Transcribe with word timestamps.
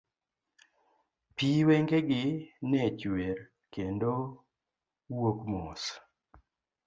Pi 1.35 1.49
wenge 1.67 1.99
gi 2.09 2.23
ne 2.69 2.81
chwer, 2.99 3.37
kendo 3.73 4.13
wuok 5.17 5.39
mos. 5.51 5.83